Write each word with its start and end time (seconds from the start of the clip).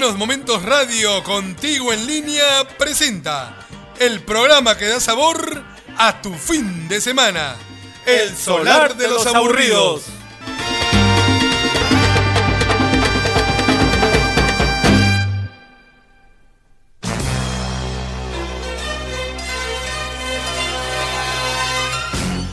Buenos 0.00 0.16
Momentos 0.16 0.62
Radio 0.62 1.22
contigo 1.24 1.92
en 1.92 2.06
línea 2.06 2.66
presenta 2.78 3.66
el 3.98 4.22
programa 4.22 4.78
que 4.78 4.86
da 4.86 4.98
sabor 4.98 5.62
a 5.98 6.22
tu 6.22 6.32
fin 6.32 6.88
de 6.88 7.02
semana. 7.02 7.54
El 8.06 8.34
solar 8.34 8.96
de 8.96 9.08
los 9.08 9.26
aburridos. 9.26 10.04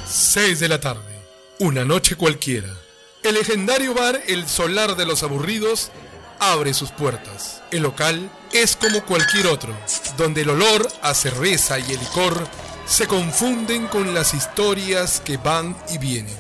Seis 0.06 0.60
de 0.60 0.68
la 0.68 0.82
tarde, 0.82 1.18
una 1.60 1.86
noche 1.86 2.18
cualquiera. 2.18 2.68
El 3.24 3.36
legendario 3.36 3.94
bar 3.94 4.22
El 4.28 4.48
Solar 4.48 4.96
de 4.96 5.06
los 5.06 5.24
Aburridos 5.24 5.92
abre 6.40 6.74
sus 6.74 6.92
puertas. 6.92 7.62
El 7.72 7.84
local 7.84 8.30
es 8.52 8.76
como 8.76 9.04
cualquier 9.04 9.48
otro, 9.48 9.76
donde 10.18 10.42
el 10.42 10.50
olor 10.50 10.88
a 11.02 11.14
cerveza 11.14 11.80
y 11.80 11.92
el 11.92 12.00
licor 12.00 12.48
se 12.86 13.08
confunden 13.08 13.88
con 13.88 14.14
las 14.14 14.34
historias 14.34 15.22
que 15.24 15.38
van 15.38 15.76
y 15.90 15.98
vienen, 15.98 16.36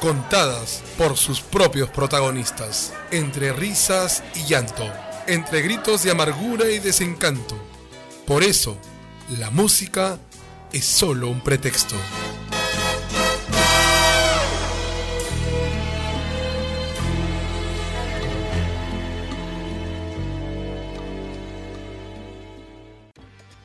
contadas 0.00 0.82
por 0.96 1.16
sus 1.16 1.40
propios 1.40 1.88
protagonistas, 1.90 2.92
entre 3.10 3.52
risas 3.52 4.24
y 4.34 4.44
llanto, 4.44 4.90
entre 5.26 5.62
gritos 5.62 6.02
de 6.02 6.10
amargura 6.10 6.68
y 6.70 6.80
desencanto. 6.80 7.56
Por 8.26 8.42
eso, 8.42 8.76
la 9.38 9.50
música 9.50 10.18
es 10.72 10.84
solo 10.84 11.28
un 11.28 11.40
pretexto. 11.40 11.94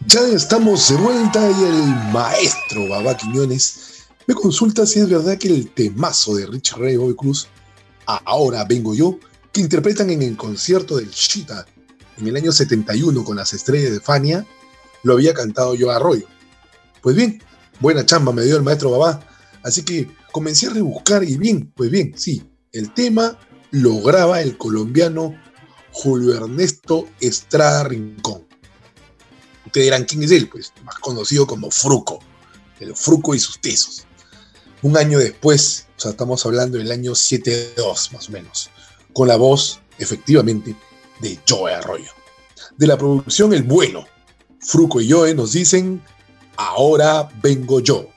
Ya 0.08 0.22
estamos 0.28 0.90
de 0.90 0.96
vuelta 0.96 1.40
y 1.50 1.64
el 1.64 2.12
maestro 2.12 2.90
Babá 2.90 3.16
Quiñones 3.16 4.06
me 4.28 4.34
consulta 4.34 4.86
si 4.86 5.00
es 5.00 5.10
verdad 5.10 5.38
que 5.38 5.48
el 5.48 5.72
temazo 5.72 6.36
de 6.36 6.46
Rich 6.46 6.74
Ray 6.74 6.98
Bobby 6.98 7.16
Cruz, 7.16 7.48
Ahora 8.06 8.66
vengo 8.66 8.94
yo, 8.94 9.18
que 9.54 9.62
interpretan 9.62 10.10
en 10.10 10.22
el 10.22 10.36
concierto 10.36 10.98
del 10.98 11.10
Cheetah 11.10 11.66
en 12.18 12.28
el 12.28 12.36
año 12.36 12.52
71 12.52 13.24
con 13.24 13.38
las 13.38 13.54
estrellas 13.54 13.92
de 13.92 14.02
Fania, 14.02 14.46
lo 15.04 15.14
había 15.14 15.34
cantado 15.34 15.74
yo 15.74 15.90
a 15.90 15.96
Arroyo. 15.96 16.28
Pues 17.02 17.16
bien, 17.16 17.42
buena 17.80 18.06
chamba 18.06 18.34
me 18.34 18.44
dio 18.44 18.58
el 18.58 18.64
maestro 18.64 18.92
Babá, 18.92 19.26
así 19.64 19.84
que 19.84 20.12
comencé 20.32 20.68
a 20.68 20.72
rebuscar 20.72 21.24
y 21.24 21.38
bien, 21.38 21.72
pues 21.76 21.90
bien, 21.90 22.14
sí, 22.18 22.44
el 22.74 22.94
tema 22.94 23.40
lo 23.72 24.02
graba 24.02 24.42
el 24.42 24.58
colombiano 24.58 25.34
Julio 25.92 26.36
Ernesto 26.36 27.08
Estrada 27.22 27.86
Rincón 27.86 28.53
Ustedes 29.74 29.88
dirán, 29.88 30.04
¿quién 30.04 30.22
es 30.22 30.30
él? 30.30 30.48
Pues 30.50 30.72
más 30.84 31.00
conocido 31.00 31.48
como 31.48 31.72
Fruco, 31.72 32.20
el 32.80 32.96
Fruco 32.96 33.34
y 33.34 33.40
sus 33.40 33.60
tesos. 33.60 34.06
Un 34.84 34.96
año 34.96 35.18
después, 35.18 35.88
o 35.98 36.00
sea, 36.00 36.12
estamos 36.12 36.46
hablando 36.46 36.78
del 36.78 36.92
año 36.92 37.14
7-2 37.14 38.12
más 38.12 38.30
o 38.30 38.32
menos, 38.34 38.70
con 39.14 39.28
la 39.28 39.36
voz, 39.36 39.80
efectivamente, 39.98 40.76
de 41.22 41.40
Joe 41.50 41.74
Arroyo. 41.74 42.12
De 42.78 42.86
la 42.86 43.00
producción 43.00 43.52
El 43.52 43.64
Bueno, 43.64 44.06
Fruco 44.60 45.02
y 45.02 45.10
Joe 45.10 45.34
nos 45.34 45.54
dicen, 45.54 46.04
ahora 46.56 47.28
vengo 47.42 47.80
yo. 47.80 48.13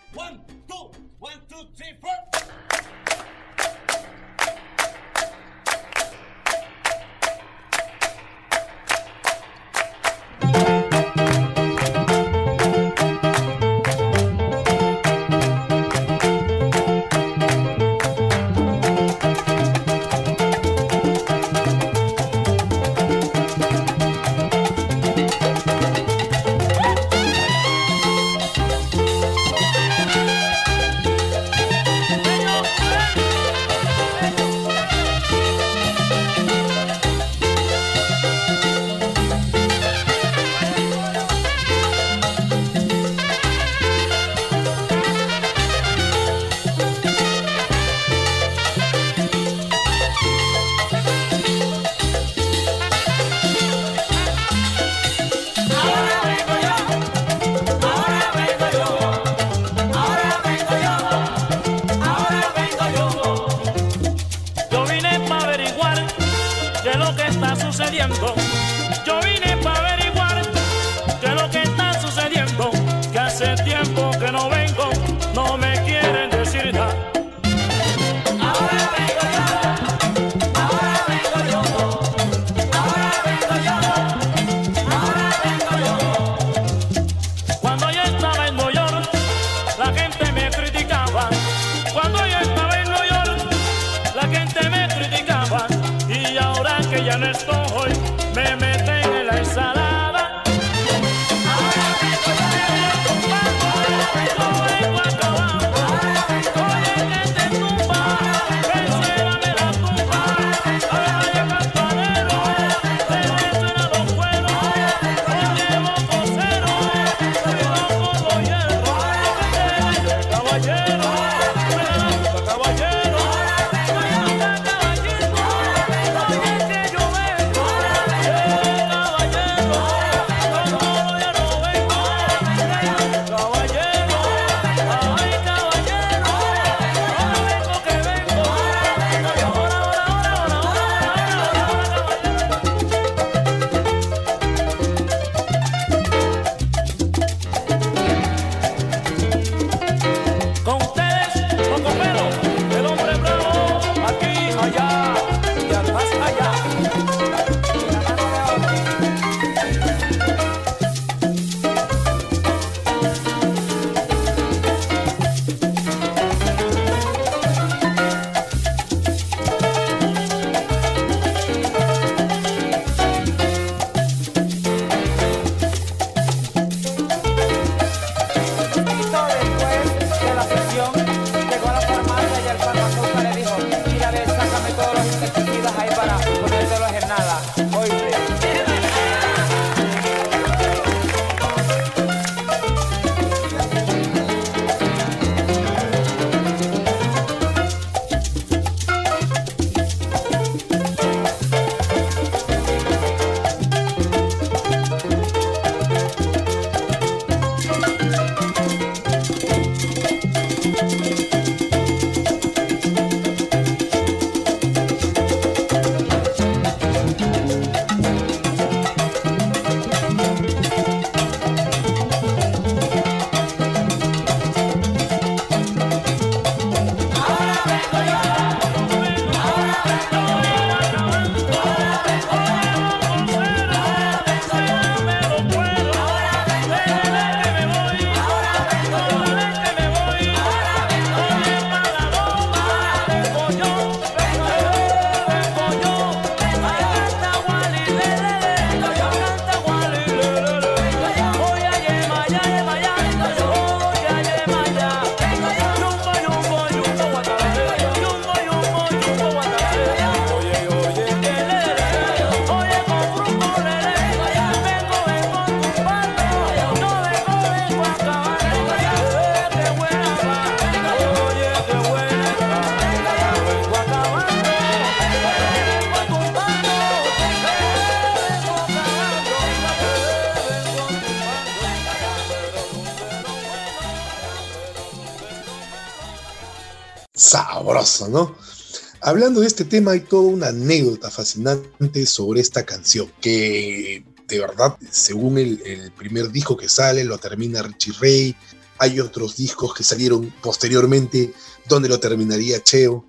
Hablando 289.00 289.40
de 289.40 289.46
este 289.46 289.64
tema, 289.64 289.92
hay 289.92 290.00
toda 290.00 290.22
una 290.22 290.48
anécdota 290.48 291.10
fascinante 291.10 292.06
sobre 292.06 292.40
esta 292.40 292.64
canción, 292.64 293.10
que 293.20 294.04
de 294.26 294.40
verdad, 294.40 294.76
según 294.90 295.38
el, 295.38 295.92
primer 295.96 296.30
disco 296.30 296.56
que 296.56 296.68
sale, 296.68 297.04
lo 297.04 297.18
termina 297.18 297.62
Richie 297.62 297.94
Ray. 298.00 298.36
Hay 298.78 299.00
otros 299.00 299.36
discos 299.36 299.74
que 299.74 299.84
salieron 299.84 300.32
posteriormente 300.42 301.32
donde 301.68 301.88
lo 301.88 302.00
terminaría 302.00 302.62
Cheo. 302.62 303.06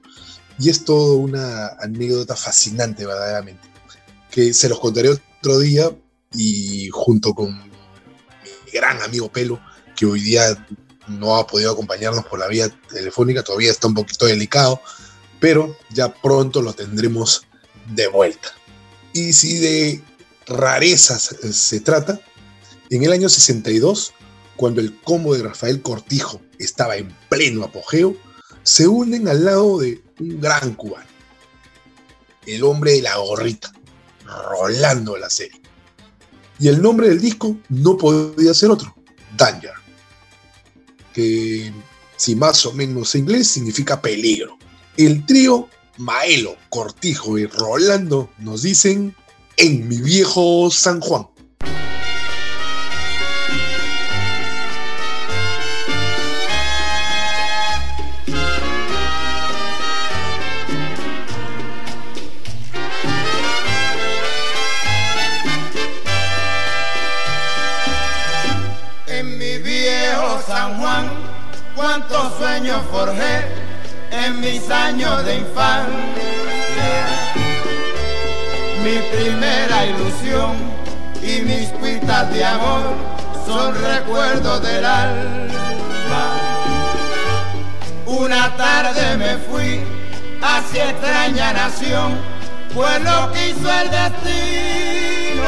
Y 0.60 0.70
es 0.70 0.86
toda 0.86 1.16
una 1.16 1.68
anécdota 1.80 2.36
fascinante, 2.36 3.06
verdaderamente. 3.06 3.68
Que 4.32 4.54
se 4.54 4.70
los 4.70 4.80
contaré 4.80 5.10
otro 5.10 5.60
día 5.60 5.92
y 6.34 6.90
junto 6.90 7.34
con 7.34 7.58
mi 7.58 8.72
gran 8.72 9.02
amigo 9.02 9.32
Pelo, 9.32 9.60
que 9.96 10.06
hoy 10.06 10.22
día 10.22 10.66
no 11.08 11.38
ha 11.38 11.48
podido 11.48 11.72
acompañarnos 11.72 12.26
por 12.26 12.40
la 12.40 12.48
vía 12.48 12.70
telefónica, 12.90 13.44
todavía 13.44 13.72
está 13.72 13.88
un 13.88 13.94
poquito 13.94 14.26
delicado, 14.26 14.82
pero 15.40 15.78
ya 15.90 16.14
pronto 16.14 16.62
lo 16.62 16.74
tendremos 16.74 17.44
de 17.94 18.08
vuelta. 18.08 18.50
Y 19.14 19.34
si 19.34 19.58
de 19.58 20.04
rarezas 20.46 21.36
se 21.52 21.80
trata, 21.80 22.20
en 22.90 23.04
el 23.04 23.12
año 23.12 23.30
62, 23.30 24.14
cuando 24.56 24.82
el 24.82 25.00
combo 25.02 25.36
de 25.36 25.44
Rafael 25.44 25.82
Cortijo 25.82 26.42
estaba 26.58 26.96
en 26.96 27.16
pleno 27.30 27.64
apogeo, 27.64 28.16
se 28.64 28.88
unen 28.88 29.28
al 29.28 29.46
lado 29.46 29.80
de 29.80 30.02
un 30.20 30.42
gran 30.42 30.74
cubano, 30.74 31.08
el 32.46 32.64
hombre 32.64 32.94
de 32.94 33.02
la 33.02 33.18
gorrita, 33.18 33.72
Rolando 34.26 35.16
la 35.16 35.30
serie. 35.30 35.62
Y 36.60 36.68
el 36.68 36.82
nombre 36.82 37.08
del 37.08 37.22
disco 37.22 37.58
no 37.70 37.98
podía 37.98 38.54
ser 38.54 38.72
otro, 38.72 38.94
Danger, 39.38 39.72
si 42.16 42.36
más 42.36 42.66
o 42.66 42.74
menos 42.74 43.16
en 43.16 43.22
inglés 43.22 43.48
significa 43.48 44.02
peligro. 44.02 44.58
El 44.98 45.26
trío 45.26 45.70
Maelo, 45.98 46.56
Cortijo 46.70 47.38
y 47.38 47.46
Rolando 47.46 48.30
nos 48.38 48.64
dicen 48.64 49.16
en 49.58 49.88
mi 49.88 49.98
viejo 49.98 50.70
San 50.72 51.02
Juan. 51.02 51.28
Cuántos 71.98 72.38
sueños 72.38 72.82
forjé 72.92 73.48
en 74.12 74.40
mis 74.40 74.70
años 74.70 75.26
de 75.26 75.38
infancia 75.38 75.88
mi 78.84 79.00
primera 79.18 79.86
ilusión 79.86 80.56
y 81.22 81.42
mis 81.42 81.70
cuitas 81.70 82.32
de 82.32 82.46
amor 82.46 82.94
son 83.46 83.74
recuerdos 83.82 84.62
del 84.62 84.86
alma. 84.86 86.38
Una 88.06 88.56
tarde 88.56 89.18
me 89.18 89.38
fui 89.38 89.84
hacia 90.42 90.92
extraña 90.92 91.54
nación, 91.54 92.20
pues 92.74 93.02
lo 93.02 93.32
quiso 93.32 93.70
el 93.82 93.90
destino. 93.90 95.48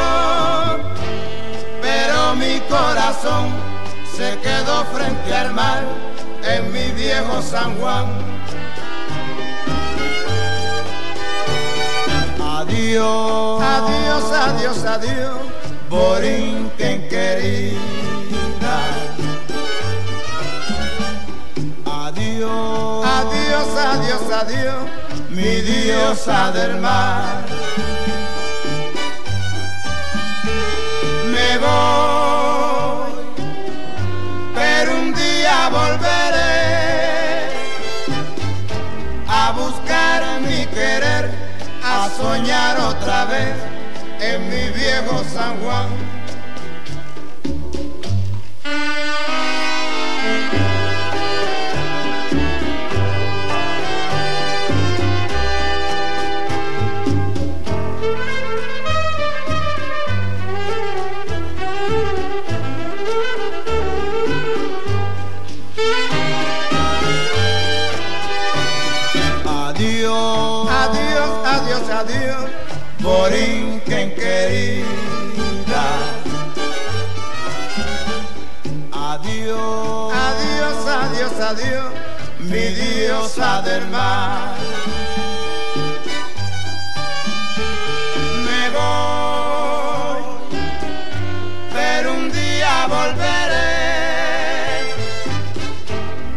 Pero 1.82 2.36
mi 2.36 2.60
corazón 2.62 3.52
se 4.18 4.38
quedó 4.40 4.86
frente 4.86 5.34
al 5.34 5.54
mar 5.54 6.09
en 6.56 6.72
mi 6.72 6.92
viejo 6.92 7.42
San 7.42 7.76
Juan. 7.80 8.08
Adiós, 12.60 13.62
adiós, 13.62 14.24
adiós, 14.32 14.86
adiós, 14.86 15.38
Borinquen 15.90 17.08
querida. 17.10 17.80
Adiós, 21.86 23.06
adiós, 23.06 23.68
adiós, 23.94 24.32
adiós, 24.42 24.84
mi 25.30 25.62
diosa 25.62 26.52
del 26.52 26.76
mar. 26.82 27.44
Me 31.32 31.58
voy, 31.58 32.09
volveré 35.70 37.52
a 39.28 39.52
buscar 39.52 40.42
mi 40.42 40.66
querer 40.68 41.30
a 41.84 42.10
soñar 42.18 42.80
otra 42.80 43.26
vez 43.26 43.56
en 44.20 44.50
mi 44.50 44.70
viejo 44.78 45.24
San 45.34 45.58
Juan. 45.60 45.99
Adiós, 79.12 80.14
adiós, 80.14 80.88
adiós, 80.88 81.40
adiós, 81.50 81.92
mi 82.40 82.66
diosa 82.78 83.62
del 83.62 83.86
mar. 83.88 84.56
Me 88.46 88.70
voy, 88.78 90.22
pero 91.74 92.14
un 92.14 92.32
día 92.32 92.88
volveré 92.88 93.84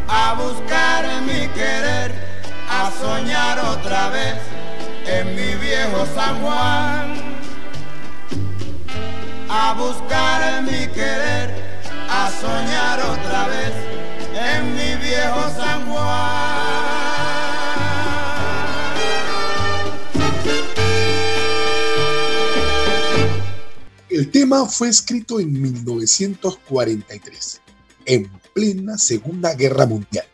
a 0.09 0.35
buscar 0.35 1.05
mi 1.27 1.47
querer, 1.49 2.11
a 2.69 2.91
soñar 3.01 3.59
otra 3.59 4.09
vez 4.09 4.39
en 5.07 5.35
mi 5.37 5.55
viejo 5.57 6.07
San 6.15 6.41
Juan 6.43 6.92
a 9.55 9.75
buscar 9.75 10.63
mi 10.63 10.89
querer, 10.95 11.51
a 12.09 12.31
soñar 12.41 13.01
otra 13.01 13.49
vez 13.49 13.75
en 14.35 14.75
mi 14.75 14.97
viejo 15.05 15.43
San 15.55 15.87
Juan. 15.87 16.73
El 24.09 24.31
tema 24.31 24.65
fue 24.67 24.89
escrito 24.89 25.39
en 25.39 25.53
1943, 25.53 27.61
en 28.07 28.33
plena 28.55 28.97
Segunda 28.97 29.53
Guerra 29.55 29.85
Mundial 29.85 30.25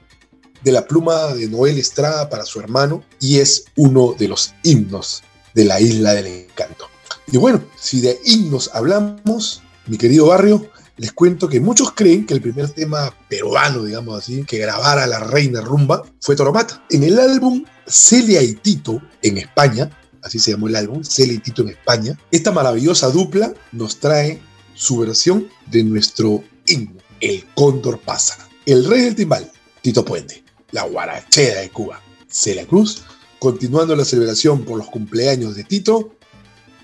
de 0.62 0.72
la 0.72 0.86
pluma 0.86 1.34
de 1.34 1.48
Noel 1.48 1.78
Estrada 1.78 2.28
para 2.28 2.44
su 2.44 2.60
hermano 2.60 3.02
y 3.20 3.38
es 3.38 3.64
uno 3.76 4.14
de 4.16 4.28
los 4.28 4.54
himnos 4.62 5.24
de 5.54 5.64
la 5.64 5.80
isla 5.80 6.14
del 6.14 6.26
encanto. 6.26 6.88
Y 7.30 7.36
bueno, 7.36 7.62
si 7.76 8.00
de 8.00 8.18
himnos 8.24 8.70
hablamos, 8.72 9.62
mi 9.86 9.98
querido 9.98 10.26
barrio, 10.26 10.70
les 10.96 11.12
cuento 11.12 11.48
que 11.48 11.60
muchos 11.60 11.92
creen 11.92 12.26
que 12.26 12.34
el 12.34 12.40
primer 12.40 12.70
tema 12.70 13.14
peruano, 13.28 13.84
digamos 13.84 14.18
así, 14.18 14.44
que 14.44 14.58
grabara 14.58 15.06
la 15.06 15.20
reina 15.20 15.60
rumba 15.60 16.04
fue 16.20 16.36
Toromata. 16.36 16.84
En 16.90 17.04
el 17.04 17.18
álbum 17.18 17.64
Celia 17.86 18.42
y 18.42 18.54
Tito 18.54 19.00
en 19.22 19.38
España, 19.38 19.90
así 20.22 20.38
se 20.38 20.52
llamó 20.52 20.68
el 20.68 20.76
álbum, 20.76 21.04
Celia 21.04 21.34
y 21.34 21.38
Tito 21.38 21.62
en 21.62 21.68
España, 21.68 22.18
esta 22.30 22.50
maravillosa 22.50 23.10
dupla 23.10 23.52
nos 23.72 24.00
trae 24.00 24.40
su 24.74 24.98
versión 24.98 25.48
de 25.66 25.84
nuestro 25.84 26.42
himno, 26.66 27.00
El 27.20 27.44
Cóndor 27.54 28.00
pasa. 28.00 28.48
El 28.66 28.84
rey 28.84 29.02
del 29.02 29.14
timbal, 29.14 29.50
Tito 29.82 30.04
Puente 30.04 30.48
la 30.72 30.82
guarachera 30.82 31.60
de 31.60 31.70
Cuba. 31.70 32.00
Celia 32.28 32.66
Cruz, 32.66 33.02
continuando 33.38 33.96
la 33.96 34.04
celebración 34.04 34.64
por 34.64 34.78
los 34.78 34.88
cumpleaños 34.88 35.54
de 35.56 35.64
Tito, 35.64 36.16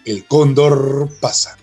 el 0.05 0.27
cóndor 0.27 1.09
pasa. 1.21 1.57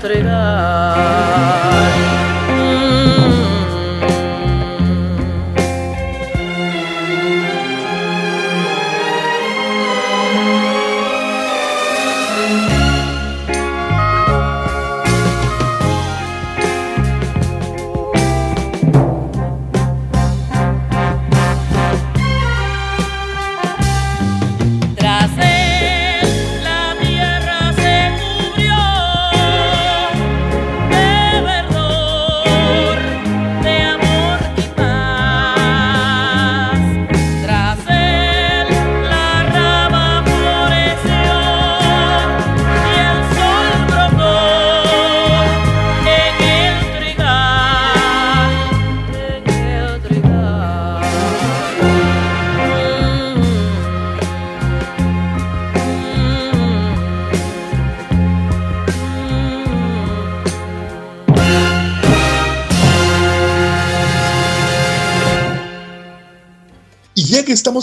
entregar. 0.00 0.89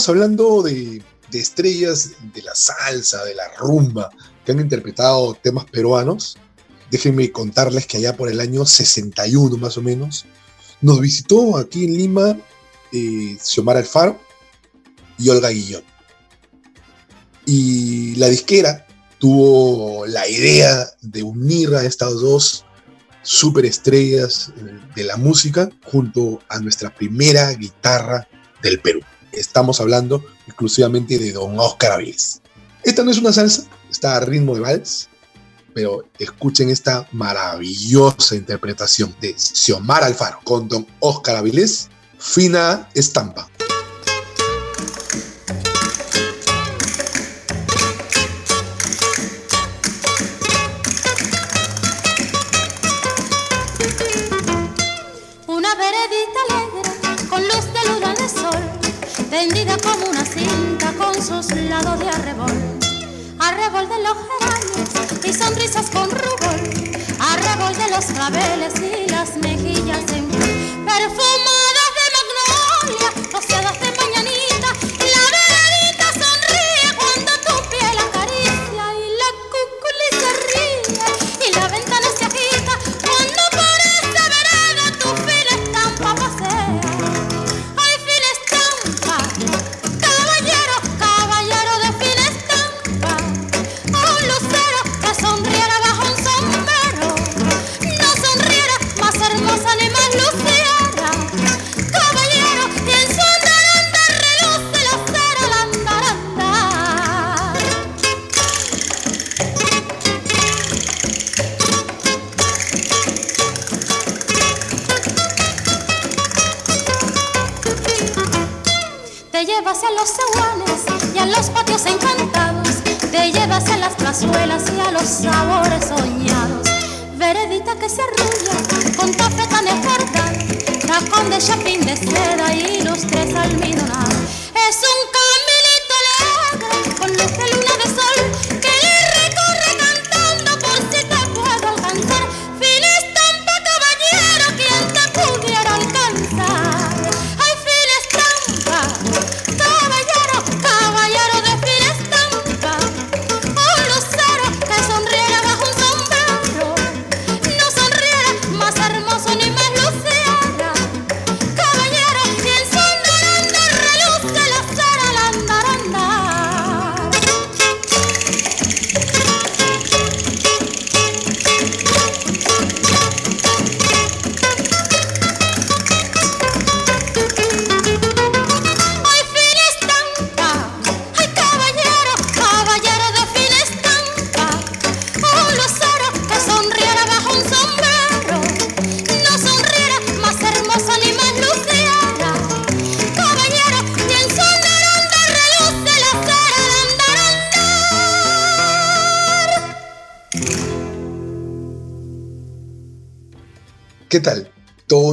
Hablando 0.06 0.62
de, 0.62 1.02
de 1.30 1.38
estrellas 1.38 2.12
de 2.34 2.42
la 2.42 2.54
salsa, 2.54 3.24
de 3.24 3.34
la 3.34 3.48
rumba, 3.58 4.10
que 4.44 4.52
han 4.52 4.60
interpretado 4.60 5.34
temas 5.42 5.64
peruanos, 5.64 6.36
déjenme 6.90 7.32
contarles 7.32 7.86
que 7.86 7.98
allá 7.98 8.16
por 8.16 8.28
el 8.28 8.40
año 8.40 8.64
61 8.64 9.56
más 9.56 9.76
o 9.78 9.82
menos, 9.82 10.26
nos 10.80 11.00
visitó 11.00 11.56
aquí 11.56 11.84
en 11.84 11.96
Lima 11.96 12.38
eh, 12.92 13.36
Xiomara 13.42 13.80
Alfaro 13.80 14.18
y 15.18 15.28
Olga 15.28 15.50
Guillón. 15.50 15.82
Y 17.44 18.14
la 18.16 18.28
disquera 18.28 18.86
tuvo 19.18 20.06
la 20.06 20.28
idea 20.28 20.86
de 21.02 21.22
unir 21.22 21.74
a 21.74 21.84
estas 21.84 22.12
dos 22.14 22.64
superestrellas 23.22 24.52
eh, 24.56 24.78
de 24.94 25.04
la 25.04 25.16
música 25.16 25.68
junto 25.84 26.40
a 26.48 26.60
nuestra 26.60 26.94
primera 26.94 27.52
guitarra 27.52 28.28
del 28.62 28.80
Perú. 28.80 29.00
Estamos 29.32 29.80
hablando 29.80 30.24
exclusivamente 30.46 31.18
de 31.18 31.32
Don 31.32 31.58
Oscar 31.58 31.92
Avilés. 31.92 32.40
Esta 32.82 33.04
no 33.04 33.10
es 33.10 33.18
una 33.18 33.32
salsa, 33.32 33.64
está 33.90 34.16
a 34.16 34.20
ritmo 34.20 34.54
de 34.54 34.60
vals, 34.60 35.08
pero 35.74 36.04
escuchen 36.18 36.70
esta 36.70 37.08
maravillosa 37.12 38.34
interpretación 38.34 39.14
de 39.20 39.34
Xiomara 39.38 40.06
Alfaro 40.06 40.40
con 40.44 40.68
Don 40.68 40.86
Oscar 41.00 41.36
Avilés, 41.36 41.88
Fina 42.18 42.88
Estampa. 42.94 43.48
De 61.84 62.08
arrebol. 62.08 62.50
Arrebol 63.38 63.88
de 63.88 64.02
los 64.02 64.16
geranios 64.26 65.24
y 65.24 65.32
sonrisas 65.32 65.88
con 65.90 66.10
rubor, 66.10 66.60
arrebol 67.20 67.76
de 67.76 67.90
los 67.90 68.04
claveles 68.06 68.74
y 68.80 69.08
las 69.08 69.36
mejillas 69.36 70.02
en 70.12 70.28
perfumadas 70.84 71.67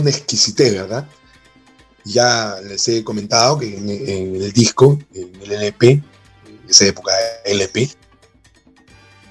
una 0.06 0.16
exquisitez, 0.16 0.74
¿verdad? 0.74 1.08
Ya 2.04 2.58
les 2.64 2.88
he 2.88 3.04
comentado 3.04 3.58
que 3.58 3.76
en, 3.76 3.90
el 3.90 4.52
disco, 4.54 5.00
en 5.14 5.42
el 5.42 5.52
LP, 5.52 5.90
en 5.90 6.04
esa 6.70 6.86
época 6.86 7.12
LP, 7.44 7.90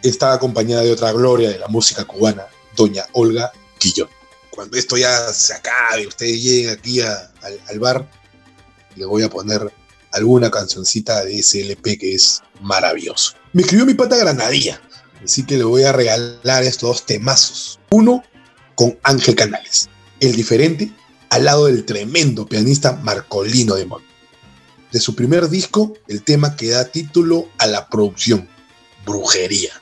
estaba 0.02 0.34
acompañada 0.34 0.82
de 0.82 0.90
otra 0.90 1.12
gloria 1.12 1.50
de 1.50 1.58
la 1.58 1.68
música 1.68 2.04
cubana, 2.04 2.46
doña 2.76 3.06
Olga 3.12 3.52
Quillón. 3.78 4.08
Cuando 4.50 4.76
esto 4.76 4.96
ya 4.96 5.32
se 5.32 5.54
acabe, 5.54 6.08
ustedes 6.08 6.42
lleguen 6.42 6.70
aquí 6.70 7.00
al, 7.00 7.30
al 7.68 7.78
bar, 7.78 8.10
les 8.96 9.06
voy 9.06 9.22
a 9.22 9.30
poner 9.30 9.72
alguna 10.10 10.50
cancioncita 10.50 11.24
de 11.24 11.38
ese 11.38 11.60
LP 11.60 11.98
que 11.98 12.14
es 12.14 12.42
maravilloso. 12.60 13.34
Me 13.52 13.62
escribió 13.62 13.86
mi 13.86 13.94
pata 13.94 14.16
Granadilla, 14.16 14.80
así 15.22 15.46
que 15.46 15.56
le 15.56 15.64
voy 15.64 15.84
a 15.84 15.92
regalar 15.92 16.64
estos 16.64 16.88
dos 16.88 17.06
temazos. 17.06 17.78
Uno 17.90 18.24
con 18.74 18.98
Ángel 19.04 19.36
Canales, 19.36 19.88
el 20.26 20.36
diferente 20.36 20.92
al 21.30 21.44
lado 21.44 21.66
del 21.66 21.84
tremendo 21.84 22.46
pianista 22.46 22.92
Marcolino 23.02 23.74
de 23.74 23.86
Mon. 23.86 24.02
De 24.92 25.00
su 25.00 25.14
primer 25.14 25.48
disco, 25.48 25.94
el 26.06 26.22
tema 26.22 26.54
que 26.56 26.70
da 26.70 26.84
título 26.84 27.48
a 27.58 27.66
la 27.66 27.88
producción, 27.88 28.48
Brujería. 29.04 29.72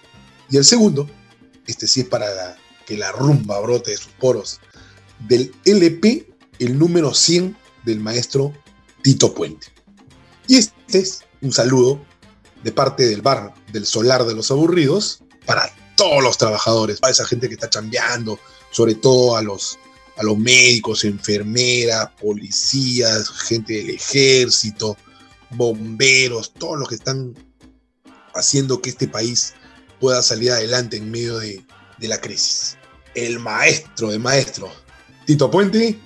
Y 0.50 0.56
el 0.56 0.64
segundo, 0.64 1.08
este 1.66 1.86
sí 1.86 2.00
es 2.00 2.06
para 2.06 2.56
que 2.86 2.96
la 2.96 3.12
rumba 3.12 3.60
brote 3.60 3.90
de 3.90 3.96
sus 3.98 4.12
poros, 4.12 4.60
del 5.28 5.54
LP, 5.64 6.26
el 6.58 6.78
número 6.78 7.12
100 7.12 7.56
del 7.84 8.00
maestro 8.00 8.52
Tito 9.02 9.34
Puente. 9.34 9.66
Y 10.48 10.56
este 10.56 10.98
es 10.98 11.20
un 11.42 11.52
saludo 11.52 12.00
de 12.64 12.72
parte 12.72 13.06
del 13.06 13.22
bar 13.22 13.54
del 13.72 13.86
Solar 13.86 14.24
de 14.24 14.34
los 14.34 14.50
Aburridos 14.50 15.22
para 15.44 15.70
todos 15.96 16.22
los 16.22 16.38
trabajadores, 16.38 17.00
para 17.00 17.12
esa 17.12 17.26
gente 17.26 17.48
que 17.48 17.54
está 17.54 17.68
chambeando, 17.68 18.38
sobre 18.70 18.94
todo 18.94 19.36
a 19.36 19.42
los, 19.42 19.78
a 20.16 20.22
los 20.22 20.36
médicos, 20.38 21.04
enfermeras, 21.04 22.10
policías, 22.20 23.28
gente 23.28 23.74
del 23.74 23.90
ejército, 23.90 24.96
bomberos, 25.50 26.52
todos 26.54 26.78
los 26.78 26.88
que 26.88 26.96
están 26.96 27.34
haciendo 28.34 28.80
que 28.80 28.90
este 28.90 29.08
país 29.08 29.54
pueda 30.00 30.22
salir 30.22 30.50
adelante 30.50 30.96
en 30.96 31.10
medio 31.10 31.38
de, 31.38 31.64
la 32.00 32.20
crisis. 32.20 32.76
El 33.14 33.38
maestro 33.38 34.10
de 34.10 34.18
maestros, 34.18 34.72
Tito 35.24 35.48
Puente, 35.48 35.96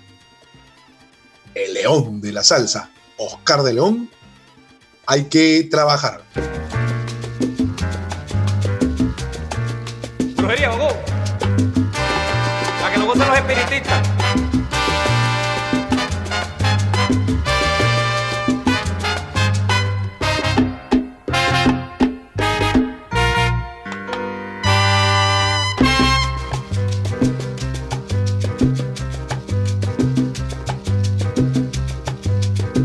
el 1.54 1.72
león 1.72 2.20
de 2.20 2.32
la 2.32 2.44
salsa, 2.44 2.90
Oscar 3.16 3.62
de 3.62 3.72
León, 3.72 4.10
hay 5.06 5.24
que 5.24 5.66
trabajar. 5.70 6.22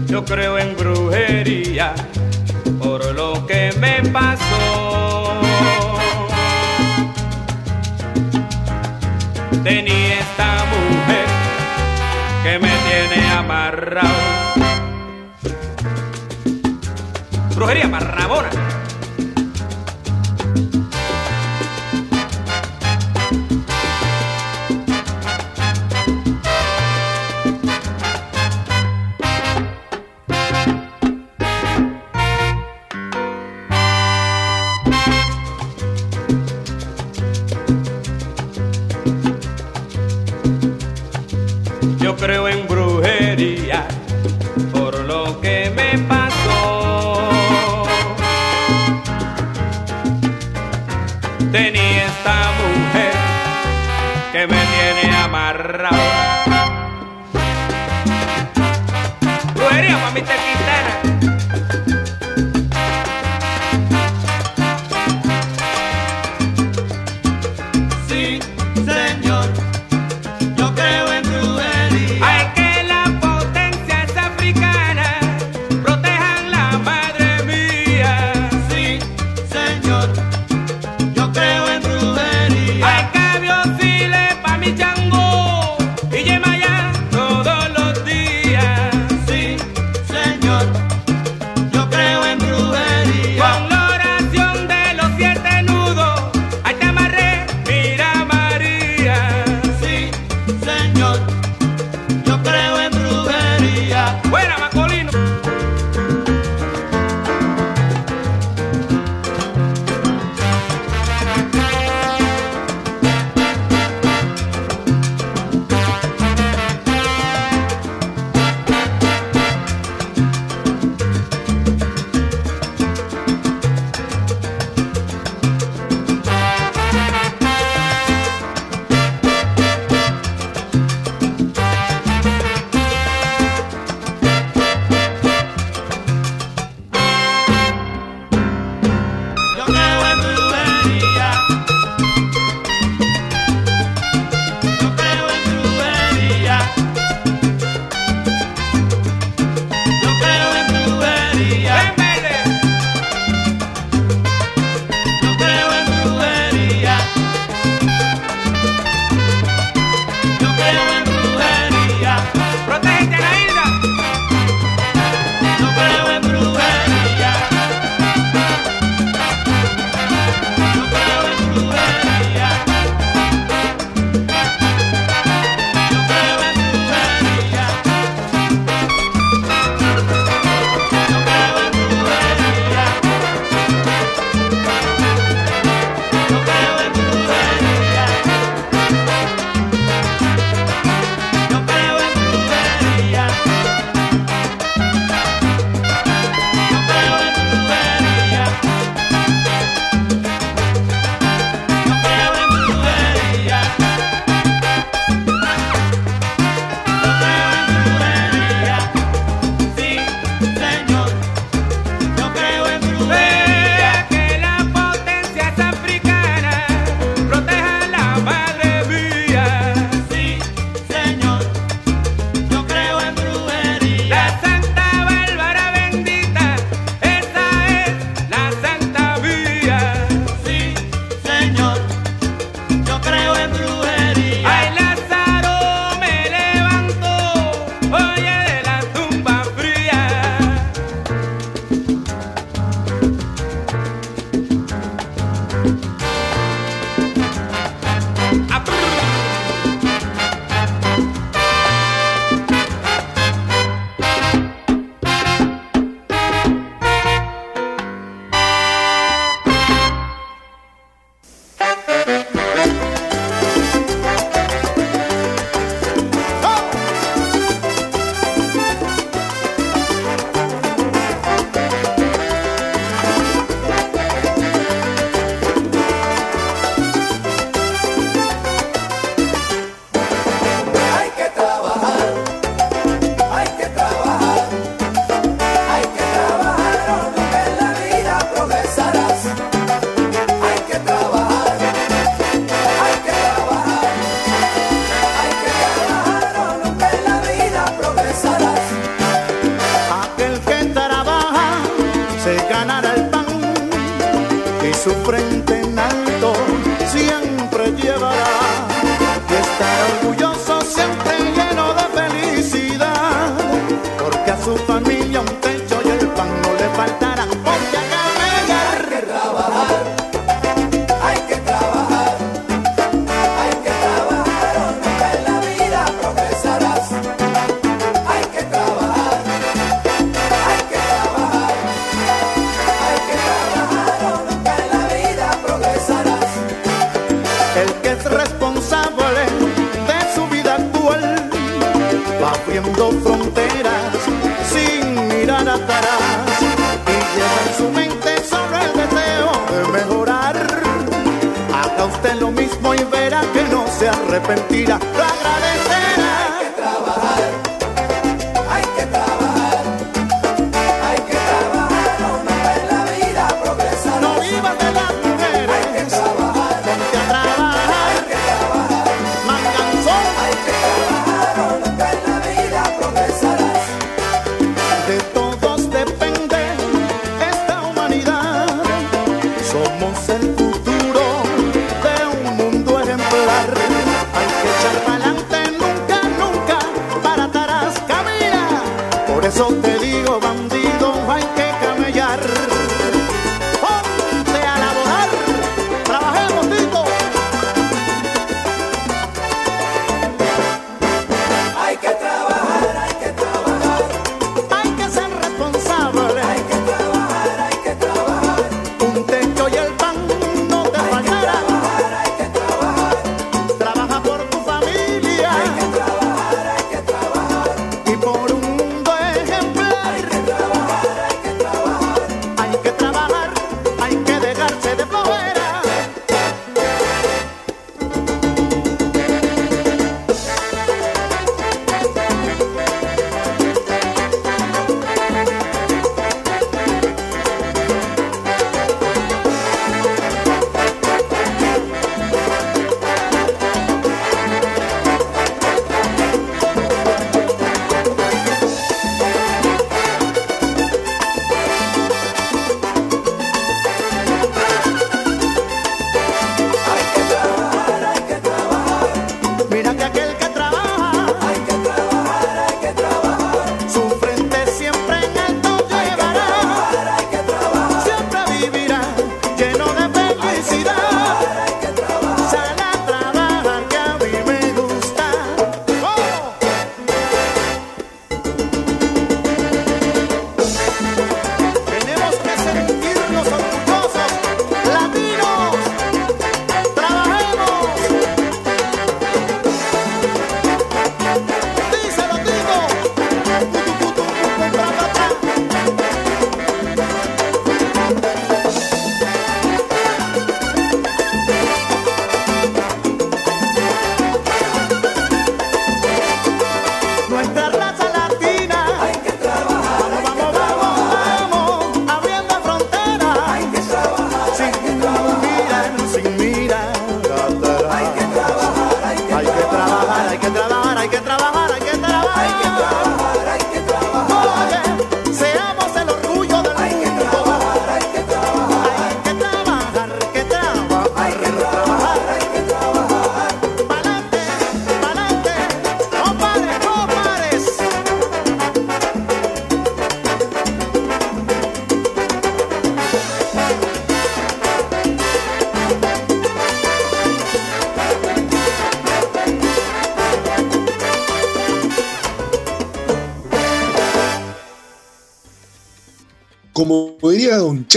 Yo 0.08 0.26
creo 0.26 0.60
en 0.60 0.76
brujería 0.76 1.96
por 2.80 3.16
lo 3.16 3.48
que 3.48 3.74
me 3.80 4.02
pasó. 4.12 4.91
Amarrado. 13.72 14.08
Brujería 17.56 17.88
marrabona. 17.88 18.61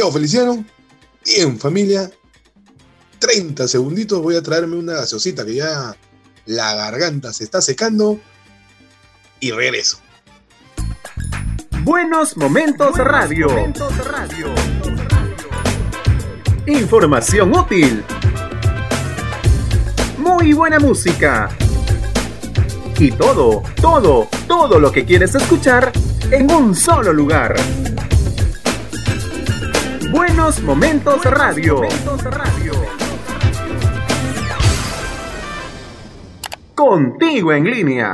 Santiago 0.04 0.12
Feliciano. 0.12 0.64
Bien, 1.24 1.58
familia. 1.58 2.10
30 3.20 3.66
segunditos. 3.68 4.20
Voy 4.20 4.36
a 4.36 4.42
traerme 4.42 4.76
una 4.76 4.92
gaseosita 4.92 5.46
que 5.46 5.54
ya 5.54 5.96
la 6.44 6.74
garganta 6.74 7.32
se 7.32 7.44
está 7.44 7.62
secando. 7.62 8.20
Y 9.40 9.50
regreso. 9.52 9.98
Buenos 11.84 12.36
Momentos, 12.36 12.98
radio. 12.98 13.48
momentos 13.48 14.06
radio. 14.06 14.54
Información 16.66 17.56
útil. 17.56 18.04
Muy 20.18 20.52
buena 20.52 20.78
música. 20.80 21.48
Y 22.98 23.10
todo, 23.12 23.62
todo, 23.80 24.28
todo 24.46 24.78
lo 24.78 24.92
que 24.92 25.06
quieres 25.06 25.34
escuchar 25.34 25.92
en 26.30 26.50
un 26.50 26.74
solo 26.74 27.12
lugar. 27.12 27.54
Buenos 30.14 30.62
Momentos 30.62 31.24
Radio. 31.24 31.80
Contigo 36.72 37.52
en 37.52 37.64
línea. 37.64 38.12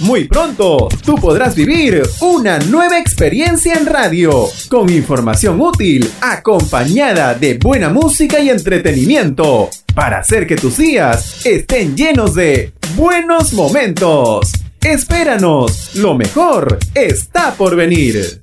Muy 0.00 0.26
pronto, 0.26 0.88
tú 1.04 1.14
podrás 1.14 1.54
vivir 1.54 2.02
una 2.22 2.58
nueva 2.58 2.98
experiencia 2.98 3.74
en 3.74 3.86
radio, 3.86 4.48
con 4.68 4.90
información 4.90 5.60
útil, 5.60 6.10
acompañada 6.20 7.34
de 7.34 7.56
buena 7.56 7.88
música 7.88 8.40
y 8.40 8.50
entretenimiento, 8.50 9.70
para 9.94 10.18
hacer 10.18 10.48
que 10.48 10.56
tus 10.56 10.76
días 10.76 11.46
estén 11.46 11.96
llenos 11.96 12.34
de 12.34 12.72
buenos 12.96 13.52
momentos. 13.52 14.50
Espéranos, 14.82 15.94
lo 15.96 16.14
mejor 16.14 16.78
está 16.94 17.52
por 17.54 17.76
venir. 17.76 18.42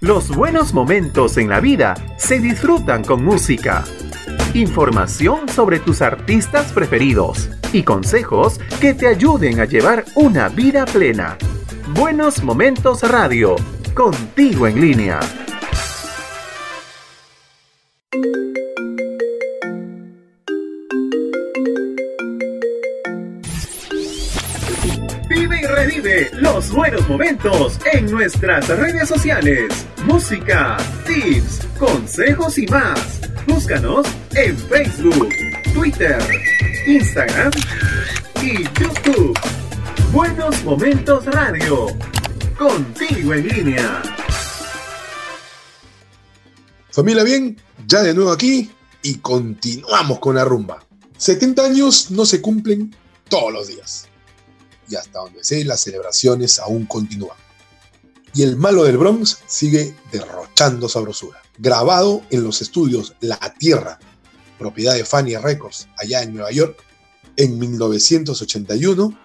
Los 0.00 0.28
buenos 0.34 0.72
momentos 0.72 1.36
en 1.36 1.48
la 1.48 1.60
vida 1.60 1.94
se 2.18 2.40
disfrutan 2.40 3.04
con 3.04 3.24
música 3.24 3.84
información 4.54 5.48
sobre 5.48 5.78
tus 5.78 6.02
artistas 6.02 6.72
preferidos 6.72 7.50
y 7.72 7.82
consejos 7.82 8.58
que 8.80 8.94
te 8.94 9.06
ayuden 9.06 9.60
a 9.60 9.64
llevar 9.64 10.04
una 10.14 10.48
vida 10.48 10.84
plena. 10.86 11.36
Buenos 11.94 12.42
Momentos 12.42 13.02
Radio, 13.08 13.56
contigo 13.94 14.66
en 14.66 14.80
línea. 14.80 15.20
Los 26.34 26.70
buenos 26.72 27.08
momentos 27.08 27.78
en 27.92 28.10
nuestras 28.10 28.68
redes 28.68 29.08
sociales. 29.08 29.86
Música, 30.04 30.76
tips, 31.06 31.66
consejos 31.78 32.58
y 32.58 32.66
más. 32.66 33.20
Búscanos 33.46 34.06
en 34.34 34.56
Facebook, 34.56 35.30
Twitter, 35.72 36.18
Instagram 36.86 37.50
y 38.42 38.64
YouTube. 38.64 39.38
Buenos 40.12 40.62
Momentos 40.64 41.24
Radio. 41.26 41.86
Contigo 42.58 43.34
en 43.34 43.48
línea. 43.48 44.02
Familia 46.90 47.24
bien, 47.24 47.56
ya 47.86 48.02
de 48.02 48.12
nuevo 48.12 48.32
aquí 48.32 48.70
y 49.02 49.16
continuamos 49.16 50.18
con 50.18 50.34
la 50.34 50.44
rumba. 50.44 50.84
70 51.16 51.64
años 51.64 52.10
no 52.10 52.26
se 52.26 52.42
cumplen 52.42 52.94
todos 53.28 53.52
los 53.52 53.68
días. 53.68 54.09
Y 54.90 54.96
hasta 54.96 55.20
donde 55.20 55.42
sé, 55.44 55.64
las 55.64 55.80
celebraciones 55.80 56.58
aún 56.58 56.84
continúan. 56.84 57.38
Y 58.34 58.42
el 58.42 58.56
malo 58.56 58.84
del 58.84 58.98
Bronx 58.98 59.38
sigue 59.46 59.94
derrochando 60.12 60.88
sabrosura. 60.88 61.40
Grabado 61.56 62.22
en 62.30 62.44
los 62.44 62.60
estudios 62.60 63.14
La 63.20 63.38
Tierra 63.58 63.98
propiedad 64.60 64.94
de 64.94 65.06
Fanny 65.06 65.36
Records, 65.36 65.88
allá 65.96 66.22
en 66.22 66.34
Nueva 66.34 66.52
York, 66.52 66.76
en 67.36 67.58
1981, 67.58 69.18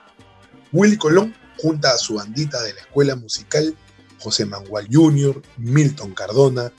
Willy 0.71 0.97
Colón, 0.97 1.36
junto 1.58 1.89
a 1.89 1.97
su 1.97 2.15
bandita 2.15 2.63
de 2.63 2.73
la 2.73 2.80
escuela 2.80 3.17
musical, 3.17 3.75
José 4.19 4.45
Manuel 4.45 4.88
Jr., 4.89 5.41
Milton 5.58 6.13
Cardona, 6.13 6.71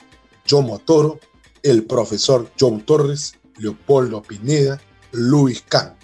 Joe 0.49 0.63
Motoro, 0.63 1.19
el 1.61 1.85
profesor 1.85 2.51
Joe 2.59 2.81
Torres, 2.81 3.35
Leopoldo 3.57 4.23
Pineda, 4.23 4.81
Luis 5.11 5.63
Kahn. 5.69 5.95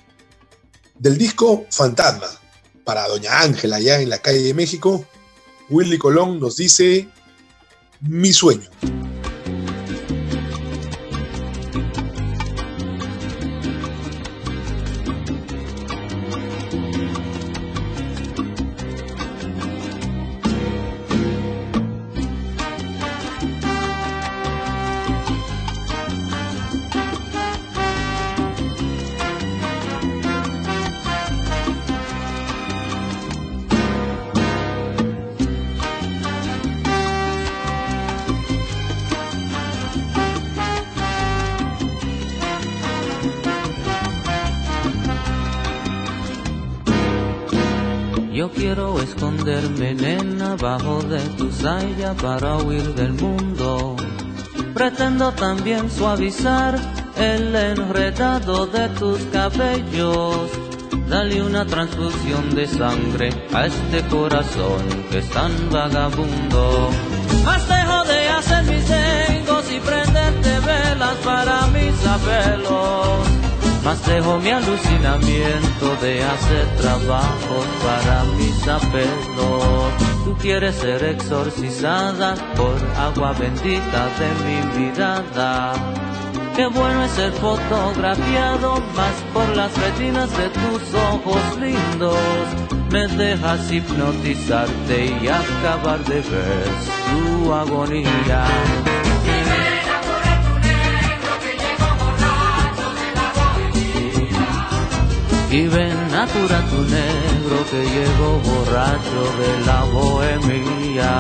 Del 0.99 1.17
disco 1.17 1.65
Fantasma, 1.71 2.27
para 2.83 3.07
Doña 3.07 3.41
Ángela 3.41 3.77
allá 3.77 4.01
en 4.01 4.09
la 4.09 4.19
calle 4.19 4.41
de 4.41 4.53
México, 4.53 5.05
Willy 5.69 5.97
Colón 5.97 6.39
nos 6.39 6.57
dice 6.57 7.07
Mi 8.01 8.33
sueño. 8.33 8.69
Para 52.15 52.57
huir 52.57 52.95
del 52.95 53.13
mundo. 53.13 53.95
Pretendo 54.73 55.31
también 55.33 55.89
suavizar 55.89 56.79
el 57.15 57.55
enredado 57.55 58.65
de 58.65 58.89
tus 58.89 59.19
cabellos. 59.25 60.49
Dale 61.07 61.43
una 61.43 61.65
transfusión 61.65 62.55
de 62.55 62.65
sangre 62.67 63.29
a 63.53 63.67
este 63.67 64.01
corazón 64.07 64.81
que 65.11 65.19
es 65.19 65.29
tan 65.29 65.51
vagabundo. 65.69 66.89
Más 67.45 67.67
dejo 67.67 68.03
de 68.05 68.29
hacer 68.29 68.63
mis 68.63 68.89
egos 68.89 69.65
y 69.71 69.79
prenderte 69.79 70.59
velas 70.59 71.15
para 71.23 71.67
mis 71.67 72.07
apelos. 72.07 73.42
Más 73.83 74.05
dejo 74.05 74.39
mi 74.39 74.49
alucinamiento 74.49 75.95
de 76.01 76.23
hacer 76.23 76.65
trabajos 76.77 77.65
para 77.83 78.23
mis 78.37 78.67
apelos. 78.67 80.23
Tú 80.23 80.37
quieres 80.37 80.75
ser 80.75 81.03
exorcizada 81.03 82.35
por 82.55 82.75
agua 82.97 83.33
bendita 83.33 84.07
de 84.19 84.29
mi 84.45 84.79
mirada. 84.79 85.73
Qué 86.55 86.67
bueno 86.67 87.03
es 87.03 87.11
ser 87.11 87.33
fotografiado 87.33 88.75
más 88.95 89.15
por 89.33 89.57
las 89.57 89.75
retinas 89.77 90.29
de 90.37 90.49
tus 90.49 90.93
ojos 90.93 91.41
lindos. 91.59 92.17
Me 92.89 93.07
dejas 93.07 93.69
hipnotizarte 93.69 95.05
y 95.21 95.27
acabar 95.27 95.99
de 96.05 96.21
ver 96.21 96.67
tu 97.09 97.51
agonía. 97.51 98.45
Y 105.53 105.67
ven 105.67 106.15
a 106.15 106.25
curar 106.25 106.67
tu 106.67 106.81
negro 106.81 107.63
que 107.69 107.83
llegó 107.83 108.39
borracho 108.39 109.21
de 109.37 109.65
la 109.67 109.83
bohemia. 109.83 111.11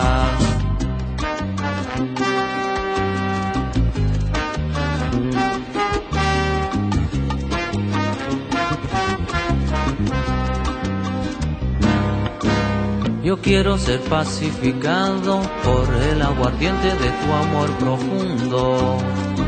Yo 13.23 13.39
quiero 13.39 13.77
ser 13.77 13.99
pacificado 14.01 15.41
por 15.63 15.93
el 15.93 16.23
aguardiente 16.23 16.87
de 16.87 17.09
tu 17.21 17.31
amor 17.31 17.69
profundo 17.77 18.97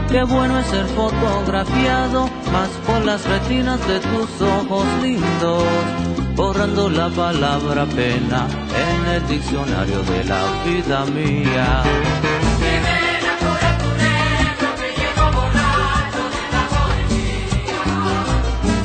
Qué 0.09 0.23
bueno 0.23 0.59
es 0.59 0.67
ser 0.67 0.85
fotografiado, 0.85 2.29
más 2.51 2.69
las 3.05 3.23
retinas 3.27 3.79
de 3.87 3.99
tus 3.99 4.41
ojos 4.41 4.85
lindos, 5.03 5.63
borrando 6.35 6.89
la 6.89 7.09
palabra 7.09 7.85
pena 7.85 8.47
en 8.83 9.05
el 9.13 9.27
diccionario 9.27 10.01
de 10.01 10.23
la 10.23 10.43
vida 10.65 11.05
mía. 11.05 11.83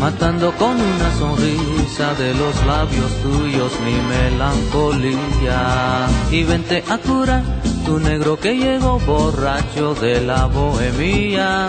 matando 0.00 0.50
con 0.52 0.80
una 0.80 1.10
sonrisa 1.18 2.14
de 2.14 2.32
los 2.32 2.64
labios 2.64 3.12
tuyos 3.22 3.70
mi 3.84 3.92
melancolía. 4.14 6.06
Y 6.30 6.42
vente 6.44 6.82
a 6.88 6.96
curar 6.96 7.42
tu 7.84 7.98
negro 7.98 8.38
que 8.40 8.56
llegó 8.56 8.98
borracho 9.00 9.94
de 9.94 10.22
la 10.22 10.46
bohemia. 10.46 11.68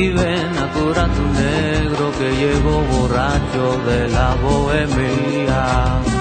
Y 0.00 0.10
ven 0.10 0.56
a 0.56 0.72
curar 0.74 1.10
tu 1.12 1.22
negro 1.42 2.12
que 2.16 2.30
llegó 2.30 2.82
borracho 2.92 3.82
de 3.84 4.08
la 4.08 4.36
bohemia. 4.36 6.18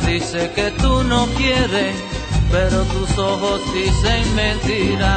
dice 0.00 0.50
que 0.54 0.70
tú 0.72 1.04
no 1.04 1.26
quieres, 1.36 1.94
pero 2.52 2.84
tus 2.84 3.18
ojos 3.18 3.60
dicen 3.72 4.34
mentira. 4.36 5.16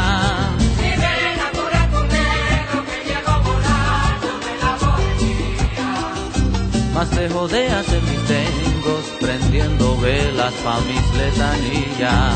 Más 6.94 7.10
te 7.10 7.30
jodeas 7.30 7.86
en 7.90 8.04
mis 8.10 8.26
tengos, 8.26 9.04
prendiendo 9.20 9.98
velas 9.98 10.54
pa' 10.64 10.80
mis 10.80 11.14
letanías. 11.20 12.34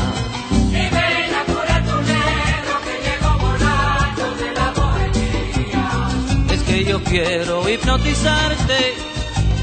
Y 0.68 0.72
ven 0.72 1.34
a 1.34 1.44
curar 1.50 1.82
tu 1.82 1.96
negro, 2.12 2.74
que 2.84 2.94
llego 3.06 3.38
borracho 3.38 4.28
de 4.42 4.48
la 4.52 4.68
bohemia. 4.78 5.84
Es 6.52 6.62
que 6.64 6.84
yo 6.84 7.02
quiero 7.04 7.66
hipnotizarte 7.66 8.94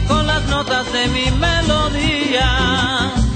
con 0.08 0.26
las 0.26 0.44
notas 0.48 0.92
de 0.92 1.08
mi 1.10 1.30
melodía. 1.30 3.27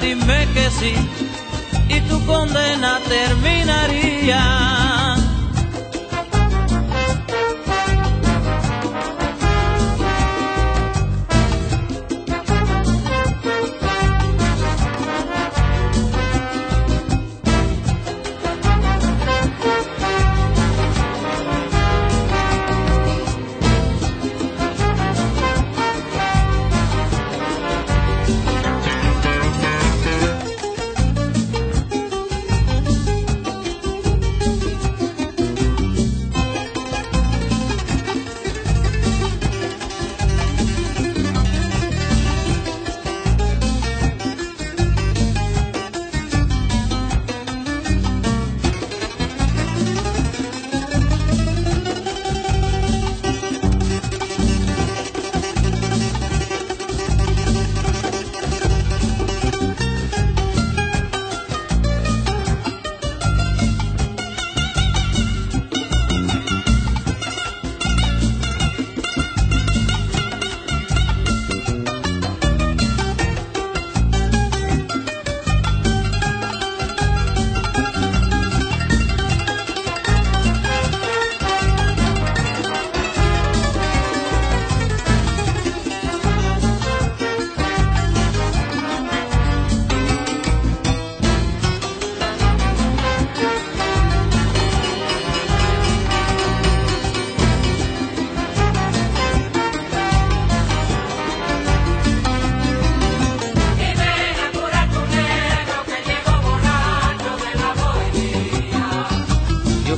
Dime 0.00 0.46
que 0.54 0.70
sí, 0.70 0.94
y 1.88 2.00
tu 2.02 2.24
condena 2.26 3.00
terminaría. 3.08 4.83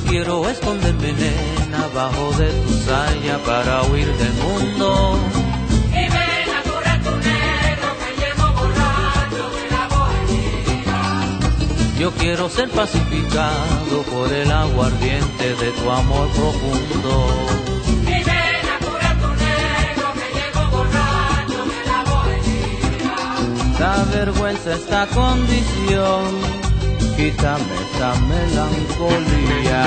Quiero 0.07 0.49
esconderme, 0.49 1.13
nena, 1.13 1.83
abajo 1.85 2.31
de 2.37 2.49
tu 2.63 2.73
saya 2.85 3.37
para 3.45 3.83
huir 3.83 4.07
del 4.17 4.33
mundo. 4.33 5.19
La. 5.31 5.47
Yo 11.99 12.11
quiero 12.11 12.47
ser 12.47 12.69
pacificado 12.69 14.03
por 14.11 14.31
el 14.31 14.51
aguardiente 14.51 15.55
de 15.55 15.71
tu 15.71 15.89
amor 15.89 16.29
profundo. 16.29 17.27
Y 18.03 18.23
ven 18.23 18.65
a 18.73 18.77
curar 18.85 19.15
tu 19.19 19.27
negro 19.27 20.13
que 20.13 20.27
llegó 20.37 20.63
borracho 20.77 21.59
de 21.73 21.79
la 21.89 21.99
bohemia. 22.11 23.79
Da 23.79 24.05
vergüenza 24.11 24.75
esta 24.75 25.07
condición, 25.07 26.23
quítame 27.17 27.73
esta 27.85 28.13
melancolía. 28.31 29.83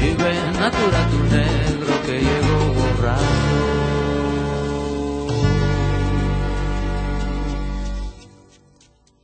Y 0.00 0.10
ven 0.22 0.56
a 0.64 0.70
curar 0.70 1.06
tu 1.10 1.18
negro 1.36 1.92
que 2.06 2.14
llegó 2.26 2.58
borracho 2.78 3.60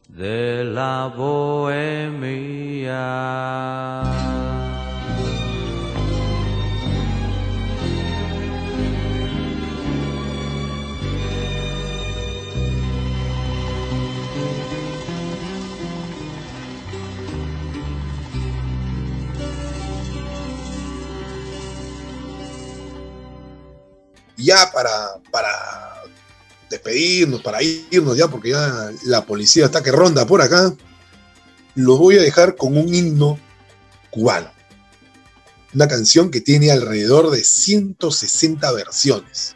de 0.08 0.64
la 0.64 1.06
bohemia. 1.16 1.45
Para, 24.72 25.16
para 25.30 26.02
despedirnos, 26.70 27.42
para 27.42 27.62
irnos 27.62 28.16
ya, 28.16 28.28
porque 28.28 28.50
ya 28.50 28.90
la 29.04 29.24
policía 29.24 29.66
está 29.66 29.82
que 29.82 29.92
ronda 29.92 30.26
por 30.26 30.42
acá, 30.42 30.74
los 31.74 31.98
voy 31.98 32.18
a 32.18 32.22
dejar 32.22 32.56
con 32.56 32.76
un 32.76 32.92
himno 32.92 33.38
cubano. 34.10 34.50
Una 35.74 35.88
canción 35.88 36.30
que 36.30 36.40
tiene 36.40 36.70
alrededor 36.70 37.30
de 37.30 37.44
160 37.44 38.72
versiones. 38.72 39.54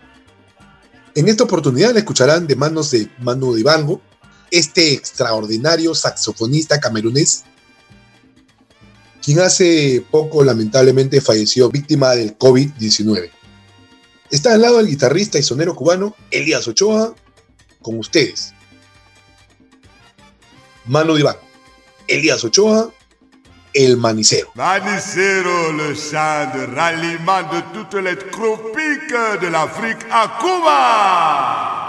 En 1.14 1.28
esta 1.28 1.44
oportunidad 1.44 1.92
la 1.92 2.00
escucharán 2.00 2.46
de 2.46 2.56
manos 2.56 2.90
de 2.90 3.10
Manu 3.18 3.54
Dibango, 3.54 4.00
este 4.50 4.92
extraordinario 4.92 5.94
saxofonista 5.94 6.78
camerunés, 6.78 7.44
quien 9.22 9.40
hace 9.40 10.04
poco 10.10 10.44
lamentablemente 10.44 11.20
falleció 11.20 11.68
víctima 11.68 12.14
del 12.14 12.38
COVID-19. 12.38 13.30
Está 14.30 14.54
al 14.54 14.62
lado 14.62 14.76
del 14.78 14.86
guitarrista 14.86 15.38
y 15.38 15.42
sonero 15.42 15.74
cubano 15.74 16.14
Elías 16.30 16.66
Ochoa, 16.68 17.14
con 17.82 17.98
ustedes. 17.98 18.54
Mano 20.86 21.14
Diván, 21.14 21.36
Elías 22.06 22.44
Ochoa, 22.44 22.90
El 23.72 23.96
Manicero. 23.96 24.50
Manicero, 24.54 25.72
le 25.72 25.94
chant 25.96 26.54
de 26.54 26.66
ralliement 26.66 27.42
de 27.52 27.60
toutes 27.72 28.02
les 28.02 28.16
tropiques 28.30 29.40
de 29.40 29.48
l'Afrique 29.48 30.04
à 30.10 30.38
Cuba. 30.40 31.88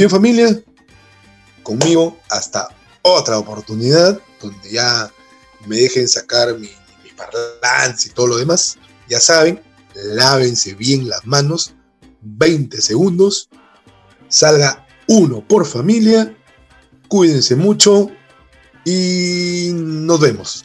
Bien 0.00 0.08
familia, 0.08 0.58
conmigo 1.62 2.18
hasta 2.30 2.68
otra 3.02 3.36
oportunidad 3.36 4.18
donde 4.40 4.70
ya 4.70 5.12
me 5.66 5.76
dejen 5.76 6.08
sacar 6.08 6.54
mi, 6.54 6.70
mi 7.04 7.10
parlante 7.14 8.08
y 8.08 8.10
todo 8.12 8.28
lo 8.28 8.38
demás. 8.38 8.78
Ya 9.10 9.20
saben, 9.20 9.60
lávense 9.94 10.72
bien 10.72 11.06
las 11.06 11.26
manos, 11.26 11.74
20 12.22 12.80
segundos, 12.80 13.50
salga 14.28 14.86
uno 15.06 15.46
por 15.46 15.66
familia, 15.66 16.34
cuídense 17.08 17.54
mucho 17.54 18.08
y 18.86 19.68
nos 19.74 20.18
vemos. 20.18 20.64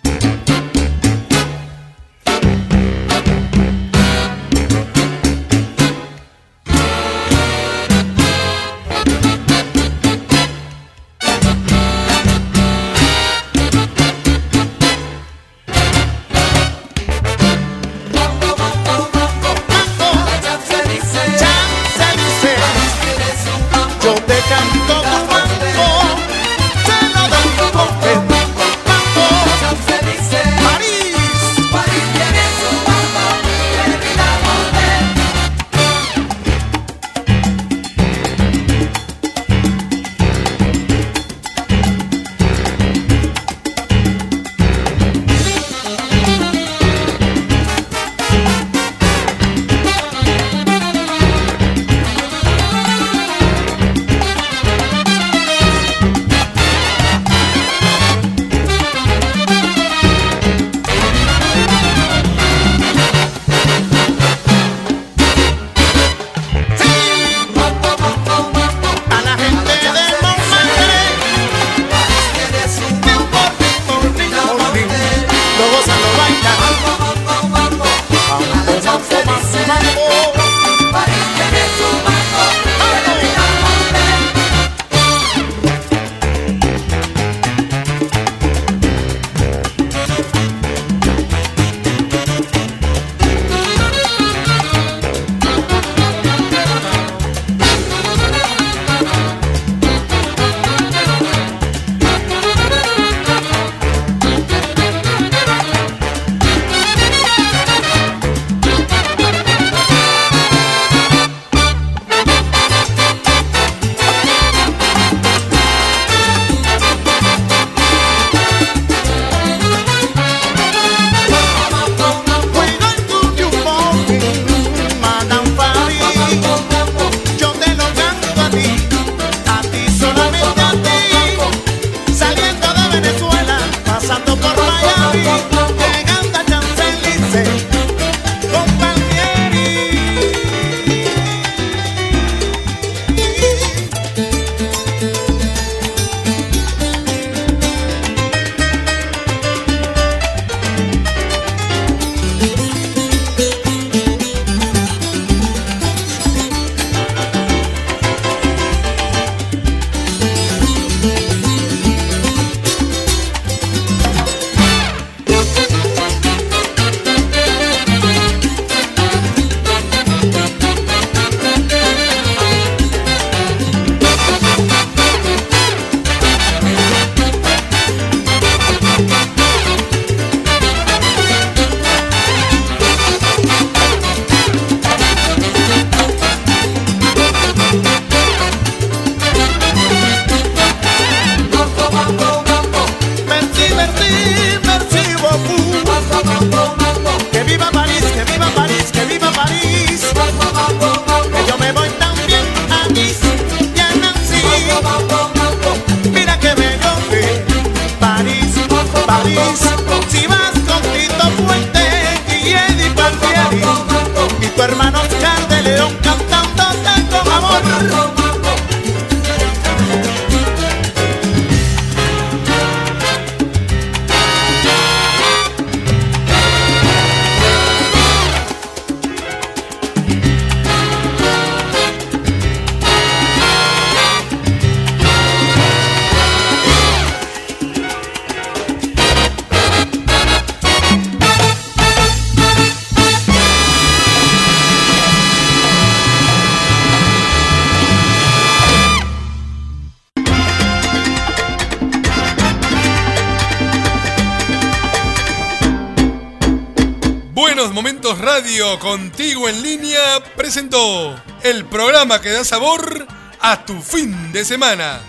Contigo 258.73 259.47
en 259.47 259.61
línea 259.61 259.99
presentó 260.35 261.15
el 261.43 261.65
programa 261.65 262.19
que 262.19 262.31
da 262.31 262.43
sabor 262.43 263.07
a 263.39 263.63
tu 263.63 263.79
fin 263.79 264.31
de 264.33 264.43
semana. 264.43 264.99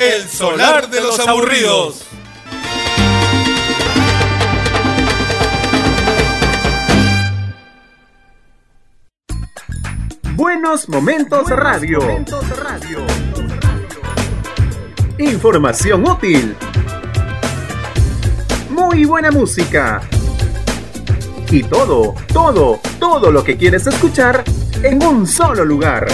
El 0.00 0.28
solar 0.28 0.90
de 0.90 1.00
los 1.00 1.18
aburridos. 1.20 2.02
Buenos 10.34 10.88
Momentos 10.88 11.48
Radio. 11.50 12.00
Información 15.18 16.06
útil. 16.06 16.56
Muy 18.70 19.04
buena 19.04 19.30
música. 19.30 20.02
Y 21.54 21.62
todo, 21.62 22.16
todo, 22.32 22.80
todo 22.98 23.30
lo 23.30 23.44
que 23.44 23.56
quieres 23.56 23.86
escuchar 23.86 24.42
en 24.82 25.00
un 25.04 25.24
solo 25.24 25.64
lugar. 25.64 26.04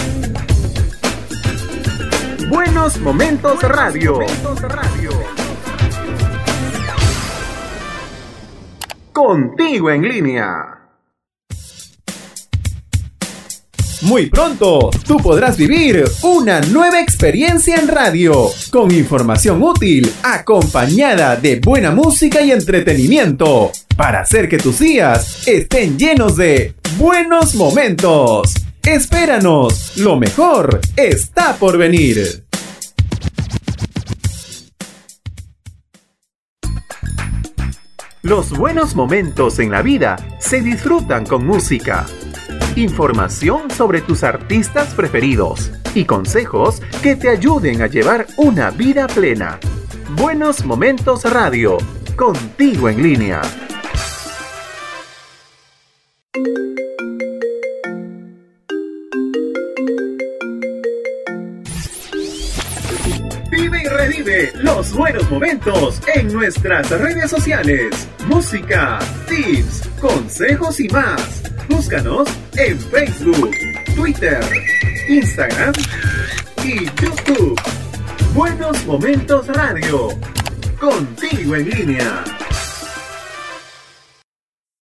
Buenos 2.50 3.00
Momentos 3.00 3.62
Radio. 3.62 4.18
Contigo 9.14 9.90
en 9.90 10.02
línea. 10.02 10.79
Muy 14.10 14.28
pronto, 14.28 14.90
tú 15.06 15.18
podrás 15.18 15.56
vivir 15.56 16.02
una 16.24 16.60
nueva 16.62 17.00
experiencia 17.00 17.76
en 17.76 17.86
radio, 17.86 18.48
con 18.72 18.90
información 18.90 19.62
útil, 19.62 20.12
acompañada 20.24 21.36
de 21.36 21.60
buena 21.60 21.92
música 21.92 22.42
y 22.42 22.50
entretenimiento, 22.50 23.70
para 23.96 24.22
hacer 24.22 24.48
que 24.48 24.58
tus 24.58 24.80
días 24.80 25.46
estén 25.46 25.96
llenos 25.96 26.36
de 26.36 26.74
buenos 26.98 27.54
momentos. 27.54 28.52
Espéranos, 28.82 29.96
lo 29.98 30.16
mejor 30.16 30.80
está 30.96 31.54
por 31.54 31.78
venir. 31.78 32.42
Los 38.22 38.50
buenos 38.50 38.96
momentos 38.96 39.60
en 39.60 39.70
la 39.70 39.82
vida 39.82 40.16
se 40.40 40.60
disfrutan 40.62 41.24
con 41.24 41.46
música 41.46 42.06
información 42.76 43.70
sobre 43.70 44.00
tus 44.00 44.24
artistas 44.24 44.94
preferidos 44.94 45.70
y 45.94 46.04
consejos 46.04 46.80
que 47.02 47.16
te 47.16 47.28
ayuden 47.28 47.82
a 47.82 47.86
llevar 47.86 48.26
una 48.36 48.70
vida 48.70 49.06
plena. 49.06 49.58
Buenos 50.16 50.64
Momentos 50.64 51.24
Radio, 51.30 51.78
contigo 52.16 52.88
en 52.88 53.02
línea. 53.02 53.42
Vive 63.50 63.82
y 63.82 63.88
revive 63.88 64.52
los 64.56 64.92
buenos 64.94 65.30
momentos 65.30 66.00
en 66.14 66.32
nuestras 66.32 66.90
redes 66.90 67.30
sociales. 67.30 68.08
Música, 68.26 68.98
tips, 69.28 69.88
consejos 70.00 70.80
y 70.80 70.88
más. 70.88 71.42
Búscanos 71.68 72.28
en 72.60 72.78
Facebook, 72.78 73.56
Twitter, 73.94 74.44
Instagram 75.08 75.72
y 76.62 76.84
YouTube. 76.84 77.58
Buenos 78.34 78.84
Momentos 78.84 79.46
Radio. 79.48 80.08
Contigo 80.78 81.56
en 81.56 81.70
línea. 81.70 82.39